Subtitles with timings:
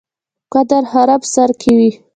[0.53, 1.91] قدرت هرم سر کې وي.